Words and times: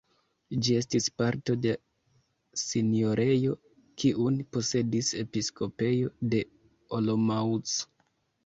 Ĝi 0.67 0.75
estis 0.83 1.09
parto 1.21 1.55
de 1.65 1.73
sinjorejo, 2.61 3.53
kiun 4.05 4.41
posedis 4.57 5.13
episkopejo 5.23 6.11
de 6.33 6.41
Olomouc. 7.01 7.79